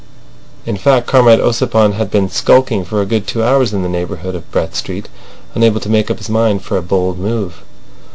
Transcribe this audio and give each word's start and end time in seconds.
In 0.65 0.77
fact, 0.77 1.05
Comrade 1.05 1.39
Ossipon 1.39 1.93
had 1.93 2.09
been 2.09 2.27
skulking 2.27 2.83
for 2.83 3.03
a 3.03 3.05
good 3.05 3.27
two 3.27 3.43
hours 3.43 3.71
in 3.71 3.83
the 3.83 3.87
neighbourhood 3.87 4.33
of 4.33 4.49
Brett 4.49 4.75
Street, 4.75 5.07
unable 5.53 5.79
to 5.79 5.89
make 5.89 6.09
up 6.09 6.17
his 6.17 6.27
mind 6.27 6.63
for 6.63 6.75
a 6.75 6.81
bold 6.81 7.19
move. 7.19 7.61